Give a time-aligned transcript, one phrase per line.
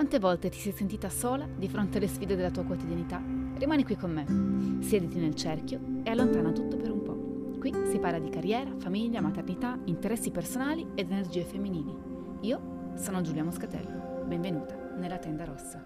[0.00, 3.20] Quante volte ti sei sentita sola di fronte alle sfide della tua quotidianità?
[3.58, 7.58] Rimani qui con me, siediti nel cerchio e allontana tutto per un po'.
[7.58, 11.94] Qui si parla di carriera, famiglia, maternità, interessi personali ed energie femminili.
[12.40, 14.24] Io sono Giulia Moscatello.
[14.24, 15.84] Benvenuta nella tenda rossa.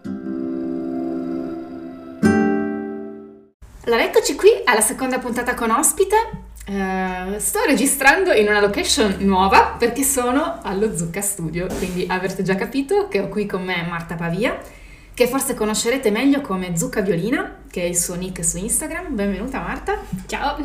[3.85, 6.44] Allora, eccoci qui alla seconda puntata con ospite.
[6.67, 12.55] Uh, sto registrando in una location nuova perché sono allo Zucca Studio, quindi avrete già
[12.55, 14.59] capito che ho qui con me Marta Pavia,
[15.13, 19.15] che forse conoscerete meglio come Zucca Violina, che è il suo nick su Instagram.
[19.15, 20.01] Benvenuta Marta.
[20.25, 20.57] Ciao.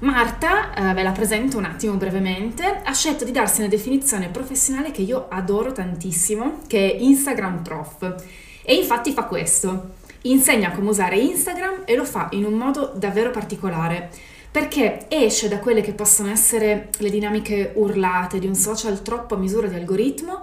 [0.00, 4.90] Marta, uh, ve la presento un attimo brevemente, ha scelto di darsi una definizione professionale
[4.90, 8.14] che io adoro tantissimo, che è Instagram Prof.
[8.62, 13.30] E infatti fa questo, insegna come usare Instagram e lo fa in un modo davvero
[13.30, 14.10] particolare
[14.52, 19.38] perché esce da quelle che possono essere le dinamiche urlate di un social troppo a
[19.38, 20.40] misura di algoritmo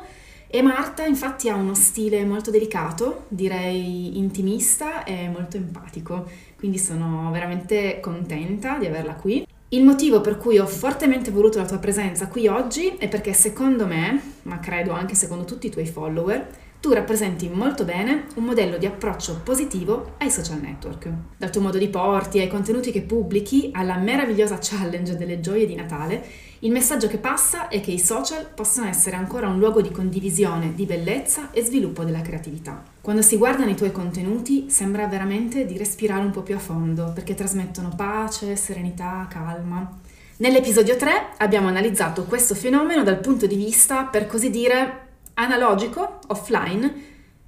[0.48, 7.30] e Marta infatti ha uno stile molto delicato, direi intimista e molto empatico, quindi sono
[7.32, 9.46] veramente contenta di averla qui.
[9.70, 13.86] Il motivo per cui ho fortemente voluto la tua presenza qui oggi è perché secondo
[13.86, 16.48] me, ma credo anche secondo tutti i tuoi follower,
[16.80, 21.10] tu rappresenti molto bene un modello di approccio positivo ai social network.
[21.38, 25.76] Dal tuo modo di porti, ai contenuti che pubblichi, alla meravigliosa challenge delle gioie di
[25.76, 26.24] Natale,
[26.60, 30.74] il messaggio che passa è che i social possono essere ancora un luogo di condivisione,
[30.74, 32.82] di bellezza e sviluppo della creatività.
[33.02, 37.12] Quando si guardano i tuoi contenuti sembra veramente di respirare un po' più a fondo,
[37.14, 40.00] perché trasmettono pace, serenità, calma.
[40.38, 45.08] Nell'episodio 3 abbiamo analizzato questo fenomeno dal punto di vista, per così dire,
[45.44, 47.08] analogico, offline,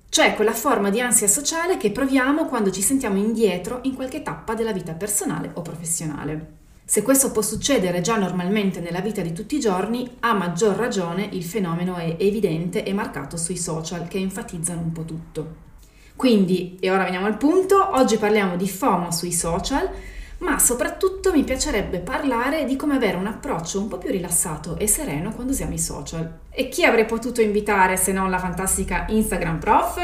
[0.10, 4.54] cioè quella forma di ansia sociale che proviamo quando ci sentiamo indietro in qualche tappa
[4.54, 6.60] della vita personale o professionale.
[6.84, 11.30] Se questo può succedere già normalmente nella vita di tutti i giorni, a maggior ragione
[11.32, 15.56] il fenomeno è evidente e marcato sui social che enfatizzano un po' tutto.
[16.16, 19.90] Quindi, e ora veniamo al punto, oggi parliamo di FOMO sui social,
[20.42, 24.88] ma soprattutto mi piacerebbe parlare di come avere un approccio un po' più rilassato e
[24.88, 26.40] sereno quando usiamo i social.
[26.50, 30.00] E chi avrei potuto invitare se non la fantastica Instagram prof?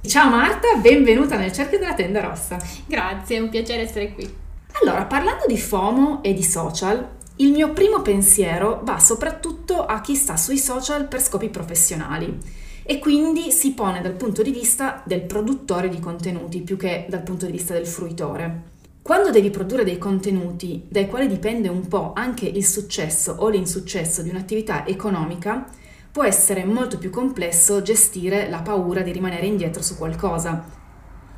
[0.00, 2.58] Ciao Marta, benvenuta nel cerchio della tenda rossa.
[2.86, 4.42] Grazie, è un piacere essere qui.
[4.80, 7.06] Allora, parlando di FOMO e di social,
[7.36, 12.38] il mio primo pensiero va soprattutto a chi sta sui social per scopi professionali
[12.82, 17.22] e quindi si pone dal punto di vista del produttore di contenuti più che dal
[17.22, 18.72] punto di vista del fruitore.
[19.04, 24.22] Quando devi produrre dei contenuti dai quali dipende un po' anche il successo o l'insuccesso
[24.22, 25.66] di un'attività economica,
[26.10, 30.64] può essere molto più complesso gestire la paura di rimanere indietro su qualcosa,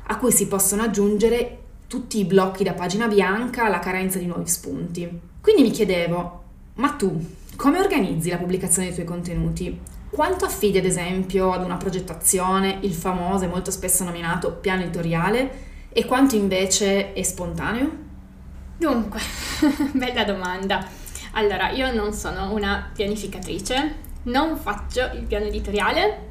[0.01, 1.57] a cui si possono aggiungere
[1.87, 5.19] tutti i blocchi da pagina bianca, la carenza di nuovi spunti.
[5.41, 6.43] Quindi mi chiedevo,
[6.75, 7.21] ma tu
[7.57, 9.77] come organizzi la pubblicazione dei tuoi contenuti?
[10.09, 15.66] Quanto affidi ad esempio ad una progettazione, il famoso e molto spesso nominato piano editoriale,
[15.89, 18.05] e quanto invece è spontaneo?
[18.77, 19.19] Dunque,
[19.93, 20.85] bella domanda.
[21.31, 26.29] Allora, io non sono una pianificatrice, non faccio il piano editoriale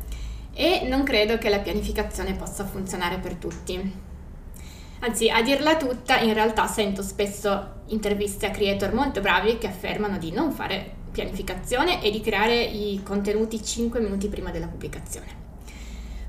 [0.52, 4.04] e non credo che la pianificazione possa funzionare per tutti.
[5.00, 10.18] Anzi, a dirla tutta, in realtà sento spesso interviste a creator molto bravi che affermano
[10.18, 15.44] di non fare pianificazione e di creare i contenuti 5 minuti prima della pubblicazione.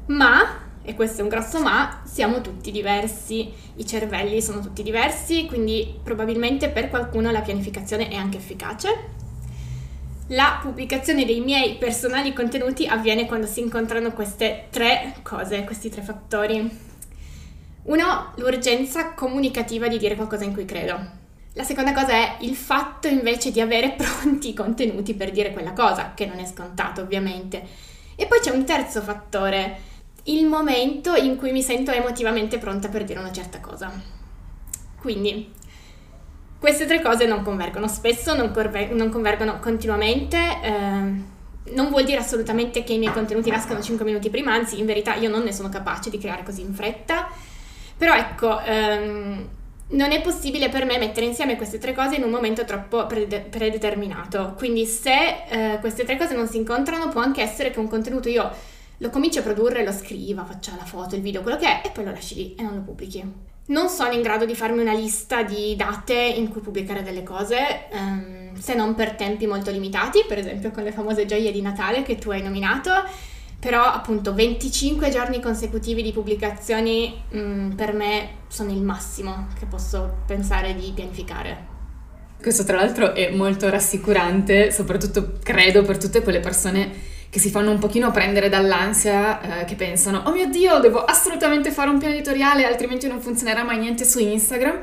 [0.07, 5.45] Ma e questo è un grosso ma, siamo tutti diversi, i cervelli sono tutti diversi,
[5.45, 9.15] quindi probabilmente per qualcuno la pianificazione è anche efficace.
[10.27, 16.01] La pubblicazione dei miei personali contenuti avviene quando si incontrano queste tre cose, questi tre
[16.01, 16.79] fattori.
[17.83, 20.97] Uno, l'urgenza comunicativa di dire qualcosa in cui credo.
[21.51, 25.73] La seconda cosa è il fatto invece di avere pronti i contenuti per dire quella
[25.73, 27.61] cosa, che non è scontato ovviamente.
[28.15, 29.95] E poi c'è un terzo fattore,
[30.27, 33.91] il momento in cui mi sento emotivamente pronta per dire una certa cosa.
[34.99, 35.51] Quindi,
[36.59, 40.37] queste tre cose non convergono spesso, non, corve- non convergono continuamente.
[40.61, 41.35] Eh,
[41.69, 45.16] non vuol dire assolutamente che i miei contenuti nascano 5 minuti prima, anzi, in verità
[45.16, 47.29] io non ne sono capace di creare così in fretta.
[47.97, 49.47] Però ecco, ehm,
[49.90, 53.41] non è possibile per me mettere insieme queste tre cose in un momento troppo prede-
[53.49, 54.55] predeterminato.
[54.57, 58.29] Quindi, se eh, queste tre cose non si incontrano, può anche essere che un contenuto
[58.29, 61.82] io lo cominci a produrre, lo scriva, faccia la foto, il video, quello che è,
[61.85, 63.23] e poi lo lasci lì e non lo pubblichi.
[63.67, 67.88] Non sono in grado di farmi una lista di date in cui pubblicare delle cose,
[67.91, 72.02] um, se non per tempi molto limitati, per esempio con le famose gioie di Natale
[72.02, 72.91] che tu hai nominato,
[73.59, 80.20] però appunto 25 giorni consecutivi di pubblicazioni um, per me sono il massimo che posso
[80.26, 81.76] pensare di pianificare.
[82.41, 87.72] Questo tra l'altro è molto rassicurante, soprattutto credo per tutte quelle persone che si fanno
[87.72, 92.14] un pochino prendere dall'ansia, eh, che pensano, oh mio Dio, devo assolutamente fare un piano
[92.14, 94.79] editoriale, altrimenti non funzionerà mai niente su Instagram.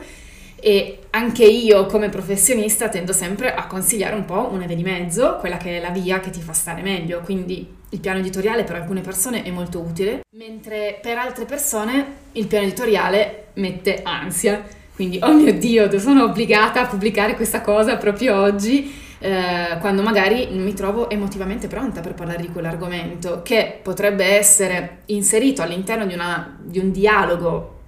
[0.67, 5.37] E anche io come professionista tendo sempre a consigliare un po' una via di mezzo,
[5.39, 7.21] quella che è la via che ti fa stare meglio.
[7.21, 12.47] Quindi il piano editoriale per alcune persone è molto utile, mentre per altre persone il
[12.47, 14.65] piano editoriale mette ansia.
[14.95, 18.91] Quindi, oh mio Dio, sono obbligata a pubblicare questa cosa proprio oggi,
[19.25, 24.99] eh, quando magari non mi trovo emotivamente pronta per parlare di quell'argomento, che potrebbe essere
[25.07, 27.81] inserito all'interno di, una, di un dialogo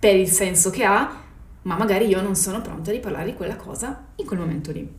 [0.00, 1.22] per il senso che ha,
[1.62, 4.92] ma magari io non sono pronta di parlare di quella cosa in quel momento lì.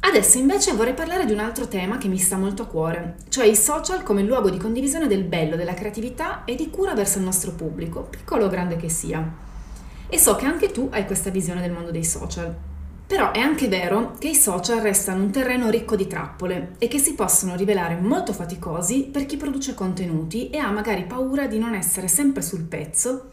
[0.00, 3.46] Adesso invece vorrei parlare di un altro tema che mi sta molto a cuore, cioè
[3.46, 7.24] i social come luogo di condivisione del bello, della creatività e di cura verso il
[7.24, 9.24] nostro pubblico, piccolo o grande che sia.
[10.08, 12.74] E so che anche tu hai questa visione del mondo dei social.
[13.06, 16.98] Però è anche vero che i social restano un terreno ricco di trappole e che
[16.98, 21.74] si possono rivelare molto faticosi per chi produce contenuti e ha magari paura di non
[21.74, 23.30] essere sempre sul pezzo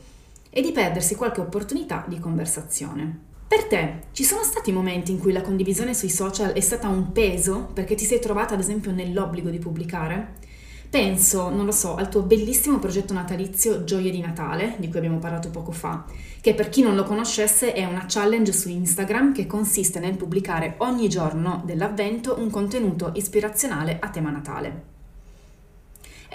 [0.51, 3.31] e di perdersi qualche opportunità di conversazione.
[3.47, 7.11] Per te ci sono stati momenti in cui la condivisione sui social è stata un
[7.11, 10.35] peso perché ti sei trovata ad esempio nell'obbligo di pubblicare?
[10.93, 15.17] Penso, non lo so, al tuo bellissimo progetto natalizio Gioie di Natale, di cui abbiamo
[15.17, 16.05] parlato poco fa,
[16.39, 20.75] che per chi non lo conoscesse è una challenge su Instagram che consiste nel pubblicare
[20.77, 24.92] ogni giorno dell'avvento un contenuto ispirazionale a tema Natale.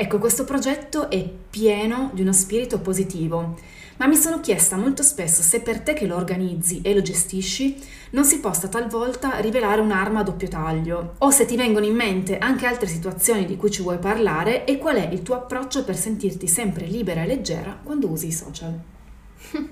[0.00, 3.58] Ecco, questo progetto è pieno di uno spirito positivo,
[3.96, 7.76] ma mi sono chiesta molto spesso se per te che lo organizzi e lo gestisci
[8.10, 12.38] non si possa talvolta rivelare un'arma a doppio taglio, o se ti vengono in mente
[12.38, 15.96] anche altre situazioni di cui ci vuoi parlare e qual è il tuo approccio per
[15.96, 18.80] sentirti sempre libera e leggera quando usi i social.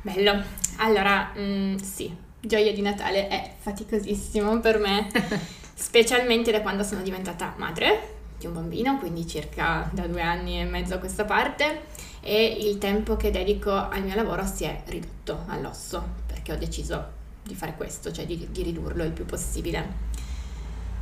[0.00, 0.42] Bello,
[0.76, 5.08] allora mm, sì, gioia di Natale è faticosissimo per me,
[5.74, 10.64] specialmente da quando sono diventata madre di un bambino, quindi circa da due anni e
[10.64, 11.82] mezzo a questa parte,
[12.20, 17.16] e il tempo che dedico al mio lavoro si è ridotto all'osso, perché ho deciso
[17.42, 20.06] di fare questo, cioè di, di ridurlo il più possibile.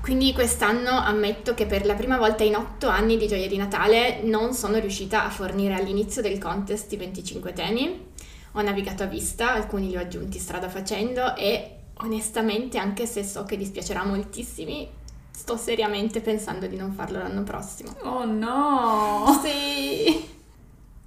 [0.00, 4.22] Quindi quest'anno ammetto che per la prima volta in otto anni di Gioia di Natale
[4.22, 8.06] non sono riuscita a fornire all'inizio del contest i 25 temi.
[8.52, 13.42] Ho navigato a vista, alcuni li ho aggiunti strada facendo e onestamente, anche se so
[13.42, 14.88] che dispiacerà moltissimi,
[15.36, 17.94] sto seriamente pensando di non farlo l'anno prossimo.
[18.04, 19.38] Oh no!
[19.44, 20.34] Sì!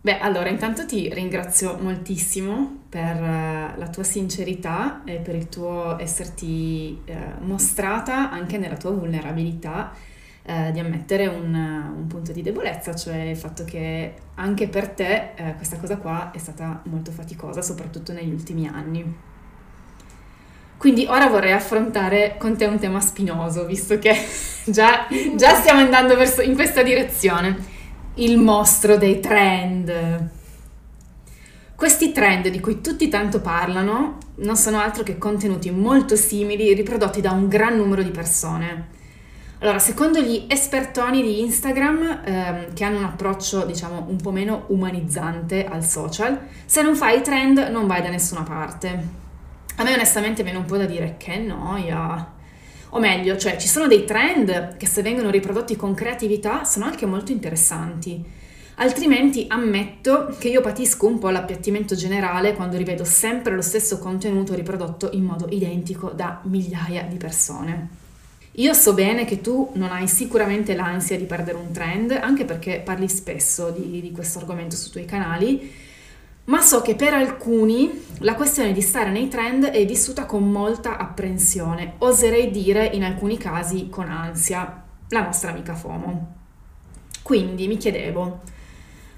[0.01, 5.99] Beh, allora intanto ti ringrazio moltissimo per eh, la tua sincerità e per il tuo
[5.99, 9.93] esserti eh, mostrata anche nella tua vulnerabilità
[10.43, 15.31] eh, di ammettere un, un, punto di debolezza, cioè il fatto che anche per te
[15.35, 19.27] eh, questa cosa qua è stata molto faticosa, soprattutto negli ultimi anni.
[20.79, 24.15] Quindi ora vorrei affrontare con te un tema spinoso, visto che
[24.63, 27.57] già, già stiamo andando verso, in questa direzione.
[28.13, 30.29] Il mostro dei trend.
[31.75, 37.19] Questi trend di cui tutti tanto parlano non sono altro che contenuti molto simili riprodotti
[37.19, 38.87] da un gran numero di persone.
[39.59, 44.63] Allora, secondo gli espertoni di Instagram, ehm, che hanno un approccio, diciamo, un po' meno
[44.67, 49.27] umanizzante al social, se non fai i trend non vai da nessuna parte.
[49.79, 52.33] A me onestamente viene un po' da dire che noia.
[52.89, 57.05] O meglio, cioè ci sono dei trend che se vengono riprodotti con creatività sono anche
[57.05, 58.21] molto interessanti.
[58.75, 64.53] Altrimenti ammetto che io patisco un po' l'appiattimento generale quando rivedo sempre lo stesso contenuto
[64.53, 67.87] riprodotto in modo identico da migliaia di persone.
[68.53, 72.81] Io so bene che tu non hai sicuramente l'ansia di perdere un trend, anche perché
[72.83, 75.71] parli spesso di, di questo argomento sui tuoi canali,
[76.49, 80.97] ma so che per alcuni la questione di stare nei trend è vissuta con molta
[80.97, 86.35] apprensione, oserei dire in alcuni casi con ansia, la nostra amica FOMO.
[87.21, 88.39] Quindi mi chiedevo,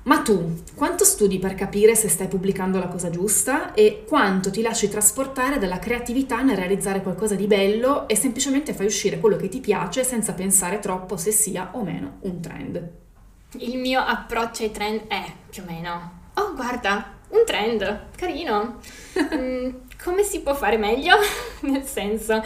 [0.04, 4.62] ma tu quanto studi per capire se stai pubblicando la cosa giusta e quanto ti
[4.62, 9.48] lasci trasportare dalla creatività nel realizzare qualcosa di bello e semplicemente fai uscire quello che
[9.48, 12.90] ti piace senza pensare troppo se sia o meno un trend?
[13.60, 18.80] Il mio approccio ai trend è più o meno, oh guarda, un trend, carino.
[19.22, 19.70] Mm,
[20.02, 21.16] come si può fare meglio?
[21.62, 22.42] Nel senso,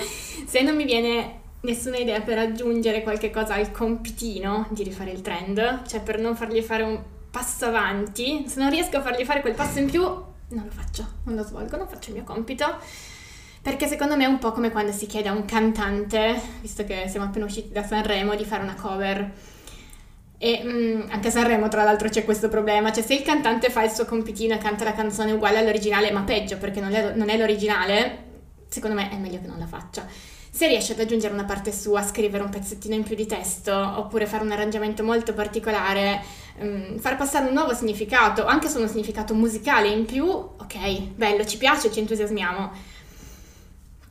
[0.46, 5.22] se non mi viene nessuna idea per aggiungere qualche cosa al compitino di rifare il
[5.22, 7.00] trend, cioè per non fargli fare un
[7.30, 11.06] passo avanti, se non riesco a fargli fare quel passo in più, non lo faccio,
[11.24, 12.78] non lo svolgo, non faccio il mio compito.
[13.62, 17.08] Perché secondo me è un po' come quando si chiede a un cantante, visto che
[17.10, 19.32] siamo appena usciti da Sanremo, di fare una cover
[20.38, 22.92] e mh, mm, anche a Sanremo, tra l'altro, c'è questo problema.
[22.92, 26.22] Cioè, se il cantante fa il suo compitino e canta la canzone uguale all'originale, ma
[26.22, 28.24] peggio perché non è, non è l'originale,
[28.68, 30.06] secondo me è meglio che non la faccia.
[30.56, 34.26] se riesce ad aggiungere una parte sua, scrivere un pezzettino in più di testo, oppure
[34.26, 36.24] fare un arrangiamento molto particolare,
[36.60, 41.46] um, far passare un nuovo significato, anche solo un significato musicale in più, ok, bello,
[41.46, 42.72] ci piace, ci entusiasmiamo.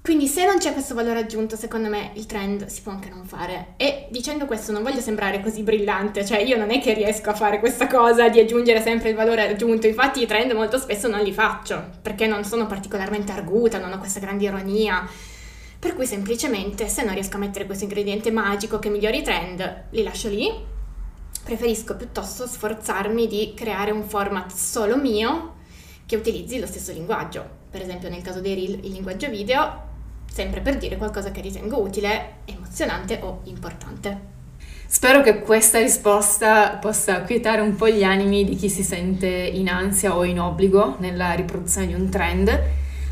[0.04, 3.24] Quindi se non c'è questo valore aggiunto, secondo me il trend si può anche non
[3.24, 3.68] fare.
[3.78, 7.34] E dicendo questo non voglio sembrare così brillante, cioè io non è che riesco a
[7.34, 11.22] fare questa cosa di aggiungere sempre il valore aggiunto, infatti i trend molto spesso non
[11.22, 15.08] li faccio, perché non sono particolarmente arguta, non ho questa grande ironia.
[15.78, 19.84] Per cui semplicemente se non riesco a mettere questo ingrediente magico che migliori i trend,
[19.88, 20.52] li lascio lì.
[21.42, 25.54] Preferisco piuttosto sforzarmi di creare un format solo mio
[26.04, 27.62] che utilizzi lo stesso linguaggio.
[27.70, 29.92] Per esempio nel caso dei reel il linguaggio video
[30.34, 34.32] sempre per dire qualcosa che ritengo utile, emozionante o importante.
[34.84, 39.68] Spero che questa risposta possa quietare un po' gli animi di chi si sente in
[39.68, 42.62] ansia o in obbligo nella riproduzione di un trend,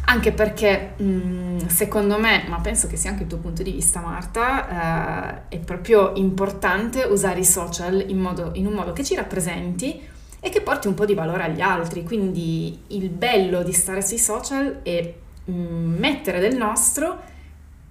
[0.06, 4.00] anche perché mh, secondo me, ma penso che sia anche il tuo punto di vista
[4.00, 9.14] Marta, eh, è proprio importante usare i social in, modo, in un modo che ci
[9.14, 10.00] rappresenti
[10.40, 12.02] e che porti un po' di valore agli altri.
[12.02, 17.20] Quindi il bello di stare sui social è Mm, mettere del nostro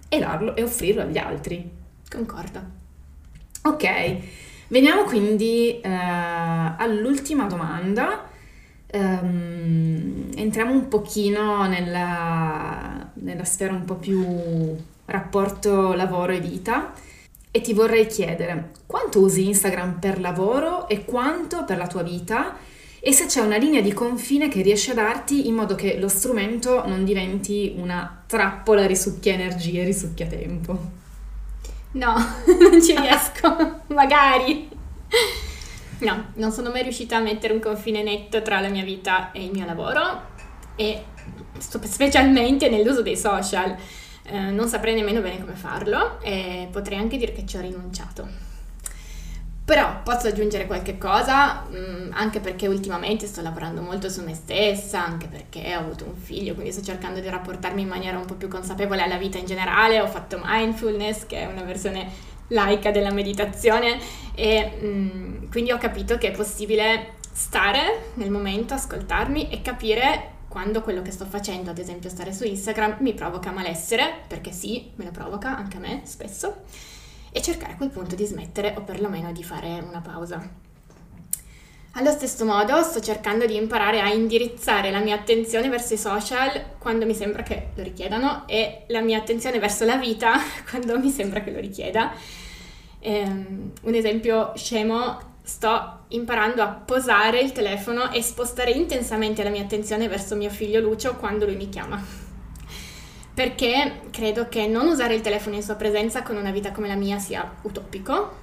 [0.07, 1.69] e darlo e offrirlo agli altri.
[2.09, 2.79] Concordo.
[3.63, 4.17] Ok,
[4.67, 8.29] veniamo quindi eh, all'ultima domanda.
[8.93, 16.91] Um, entriamo un pochino nella, nella sfera un po' più rapporto lavoro e vita
[17.51, 22.55] e ti vorrei chiedere quanto usi Instagram per lavoro e quanto per la tua vita
[23.03, 26.07] e se c'è una linea di confine che riesce a darti in modo che lo
[26.07, 30.77] strumento non diventi una trappola risucchia energie, risucchia tempo.
[31.93, 32.13] No,
[32.59, 34.69] non ci riesco, magari.
[36.01, 39.45] No, non sono mai riuscita a mettere un confine netto tra la mia vita e
[39.45, 40.29] il mio lavoro
[40.75, 41.03] e
[41.57, 43.75] specialmente nell'uso dei social.
[44.23, 48.49] Eh, non saprei nemmeno bene come farlo e potrei anche dire che ci ho rinunciato.
[49.71, 54.33] Però posso aggiungere qualche cosa, mh, mm, anche perché ultimamente sto lavorando molto su me
[54.33, 58.25] stessa, anche perché ho avuto un figlio, quindi sto cercando di rapportarmi in maniera un
[58.25, 60.01] po' più consapevole alla vita in generale.
[60.01, 62.05] Ho fatto mindfulness, che è una versione
[62.49, 63.97] laica della meditazione,
[64.35, 70.31] e mh, mm, quindi ho capito che è possibile stare nel momento, ascoltarmi e capire
[70.49, 74.91] quando quello che sto facendo, ad esempio stare su Instagram, mi provoca malessere, perché sì,
[74.95, 76.63] me lo provoca anche a me spesso
[77.31, 80.69] e cercare a quel punto di smettere o perlomeno di fare una pausa.
[81.95, 86.77] Allo stesso modo sto cercando di imparare a indirizzare la mia attenzione verso i social
[86.77, 90.35] quando mi sembra che lo richiedano e la mia attenzione verso la vita
[90.69, 92.13] quando mi sembra che lo richieda.
[93.03, 99.63] Um, un esempio scemo, sto imparando a posare il telefono e spostare intensamente la mia
[99.63, 102.20] attenzione verso mio figlio Lucio quando lui mi chiama
[103.33, 106.95] perché credo che non usare il telefono in sua presenza con una vita come la
[106.95, 108.39] mia sia utopico,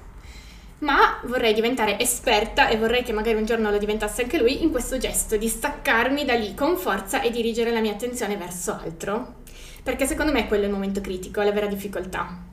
[0.81, 4.71] ma vorrei diventare esperta e vorrei che magari un giorno lo diventasse anche lui in
[4.71, 9.37] questo gesto di staccarmi da lì con forza e dirigere la mia attenzione verso altro,
[9.83, 12.47] perché secondo me quello è il momento critico, la vera difficoltà.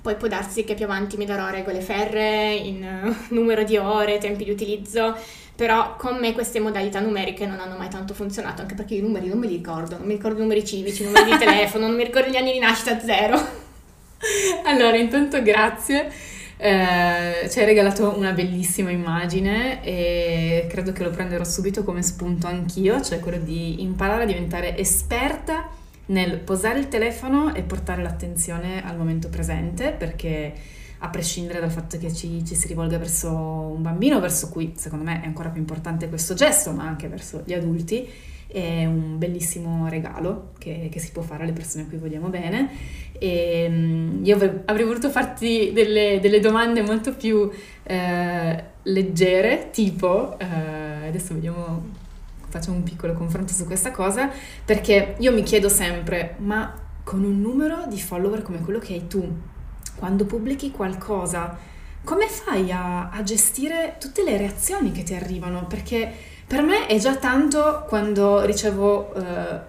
[0.00, 4.18] Poi può darsi che più avanti mi darò regole ferre in uh, numero di ore,
[4.18, 5.16] tempi di utilizzo,
[5.54, 9.28] però con me queste modalità numeriche non hanno mai tanto funzionato, anche perché i numeri
[9.28, 11.96] non me li ricordo, non mi ricordo i numeri civici, i numeri di telefono, non
[11.96, 13.60] mi ricordo gli anni di nascita zero.
[14.64, 16.08] Allora, intanto grazie.
[16.56, 22.46] Eh, ci hai regalato una bellissima immagine e credo che lo prenderò subito come spunto
[22.46, 25.68] anch'io, cioè quello di imparare a diventare esperta
[26.06, 30.52] nel posare il telefono e portare l'attenzione al momento presente perché
[31.04, 35.04] a prescindere dal fatto che ci, ci, si rivolga verso un bambino, verso cui secondo
[35.04, 38.08] me è ancora più importante questo gesto, ma anche verso gli adulti,
[38.46, 42.70] è un bellissimo regalo che, che si può fare alle persone a cui vogliamo bene.
[43.18, 47.50] E, um, io avrei, voluto farti delle, delle domande molto più
[47.82, 51.84] eh, leggere, tipo, eh, adesso vediamo,
[52.48, 54.30] facciamo un piccolo confronto su questa cosa,
[54.64, 59.08] perché io mi chiedo sempre, ma con un numero di follower come quello che hai
[59.08, 59.50] tu,
[60.02, 61.56] quando pubblichi qualcosa,
[62.02, 65.64] come fai a, a, gestire tutte le reazioni che ti arrivano?
[65.68, 66.12] Perché
[66.44, 69.22] per me è già tanto quando ricevo uh,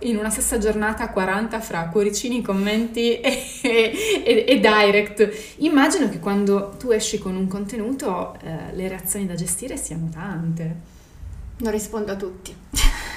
[0.07, 5.57] in una stessa giornata 40 fra cuoricini, commenti e, e, e, direct.
[5.57, 10.75] Immagino che quando tu esci con un contenuto uh, le reazioni da gestire siano tante.
[11.57, 12.55] Non rispondo a tutti.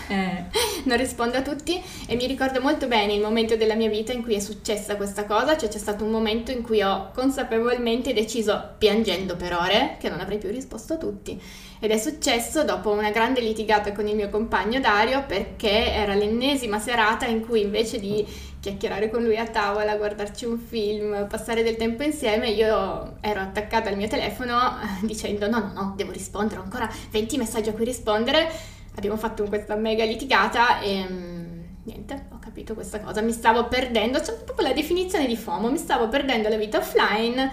[0.08, 0.44] Eh.
[0.84, 4.22] non rispondo a tutti e mi ricordo molto bene il momento della mia vita in
[4.22, 8.74] cui è successa questa cosa, cioè c'è stato un momento in cui ho consapevolmente deciso,
[8.78, 11.40] piangendo per ore, che non avrei più risposto a tutti.
[11.78, 16.78] Ed è successo dopo una grande litigata con il mio compagno Dario perché era l'ennesima
[16.78, 18.24] serata in cui invece di
[18.60, 23.90] chiacchierare con lui a tavola, guardarci un film, passare del tempo insieme, io ero attaccata
[23.90, 27.72] al mio telefono eh, dicendo no, no, no, devo rispondere, ho ancora 20 messaggi a
[27.72, 28.74] cui rispondere.
[28.96, 34.20] Abbiamo fatto questa mega litigata e mm, niente, ho capito questa cosa, mi stavo perdendo,
[34.20, 37.50] c'è proprio la definizione di FOMO, mi stavo perdendo la vita offline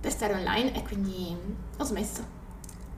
[0.00, 1.36] per stare online e quindi
[1.76, 2.34] ho smesso.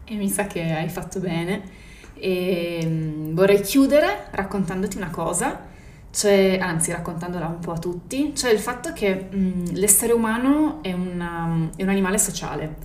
[0.04, 1.86] E mi sa che hai fatto bene.
[2.14, 5.66] E mm, vorrei chiudere raccontandoti una cosa,
[6.10, 10.82] cioè, anzi raccontandola un po' a tutti, cioè il fatto che mh, mm, l'essere umano
[10.82, 12.76] è, una, è un animale sociale.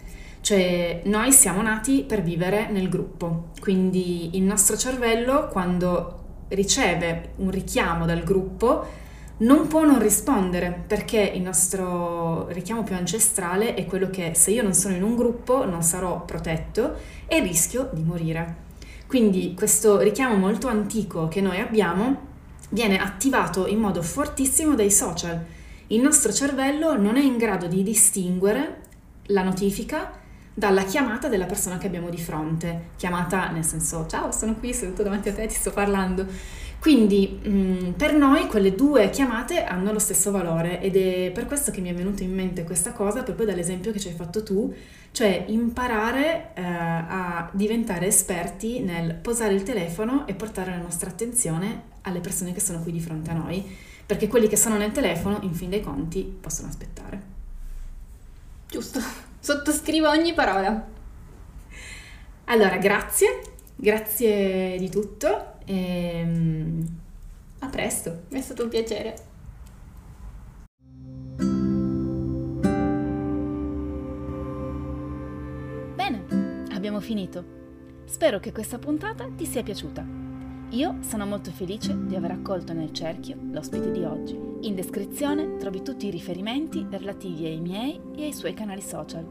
[0.44, 7.50] Cioè, noi siamo nati per vivere nel gruppo, quindi il nostro cervello quando riceve un
[7.50, 8.86] richiamo dal gruppo
[9.38, 14.64] non può non rispondere perché il nostro richiamo più ancestrale è quello che se io
[14.64, 18.56] non sono in un gruppo non sarò protetto e rischio di morire.
[19.08, 22.32] Quindi questo richiamo molto antico che noi abbiamo
[22.72, 25.42] viene attivato in modo fortissimo dai social.
[25.88, 28.82] Il nostro cervello non è in grado di distinguere
[29.28, 30.20] la notifica
[30.54, 32.90] dalla chiamata della persona che abbiamo di fronte.
[32.96, 36.26] Chiamata nel senso ciao, sono qui seduto davanti a te, ti sto parlando.
[36.80, 41.46] Quindi mh, mm, per noi quelle due chiamate hanno lo stesso valore ed è per
[41.46, 44.44] questo che mi è venuto in mente questa cosa proprio dall'esempio che ci hai fatto
[44.44, 44.74] tu,
[45.12, 51.84] cioè imparare eh, a diventare esperti nel posare il telefono e portare la nostra attenzione
[52.02, 53.64] alle persone che sono qui di fronte a noi,
[54.06, 57.22] perché quelli che sono nel telefono, in fin dei conti, possono aspettare.
[58.68, 59.00] Giusto,
[59.44, 60.88] sottoscrivo ogni parola.
[62.46, 63.42] Allora, grazie,
[63.76, 67.00] grazie di tutto e, ehm,
[67.60, 68.22] a presto.
[68.30, 69.16] È stato un piacere.
[75.94, 77.44] Bene, abbiamo finito.
[78.06, 80.06] Spero che questa puntata ti sia piaciuta.
[80.70, 84.40] Io sono molto felice di aver accolto nel cerchio l'ospite di oggi.
[84.94, 89.26] Descrizione trovi tutti i riferimenti relativi ai miei e ai suoi canali social.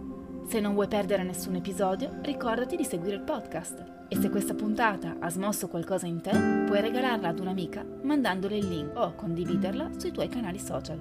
[0.45, 4.06] Se non vuoi perdere nessun episodio, ricordati di seguire il podcast.
[4.08, 6.32] E se questa puntata ha smosso qualcosa in te,
[6.67, 10.99] puoi regalarla ad un'amica mandandole il link o condividerla sui tuoi canali social.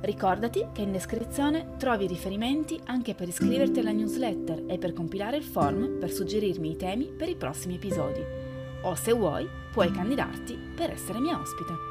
[0.00, 5.44] Ricordati che in descrizione trovi riferimenti anche per iscriverti alla newsletter e per compilare il
[5.44, 8.24] form per suggerirmi i temi per i prossimi episodi.
[8.82, 11.89] O se vuoi, puoi candidarti per essere mia ospite.